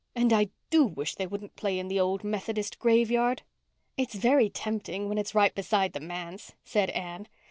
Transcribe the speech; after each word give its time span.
And 0.15 0.33
I 0.33 0.49
do 0.71 0.83
wish 0.87 1.13
they 1.13 1.27
wouldn't 1.27 1.55
play 1.55 1.77
in 1.77 1.87
the 1.87 1.99
old 1.99 2.23
Methodist 2.23 2.79
graveyard." 2.79 3.43
"It's 3.97 4.15
very 4.15 4.49
tempting, 4.49 5.07
when 5.07 5.19
it's 5.19 5.35
right 5.35 5.53
beside 5.53 5.93
the 5.93 5.99
manse," 5.99 6.53
said 6.63 6.89
Anne. 6.89 7.27